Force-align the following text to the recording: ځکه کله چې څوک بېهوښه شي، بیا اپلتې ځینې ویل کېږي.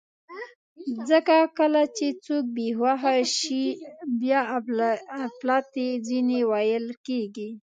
ځکه 1.09 1.35
کله 1.57 1.83
چې 1.97 2.07
څوک 2.25 2.43
بېهوښه 2.55 3.15
شي، 3.37 3.65
بیا 4.19 4.41
اپلتې 5.29 5.87
ځینې 6.07 6.39
ویل 6.51 6.85
کېږي. 7.07 7.49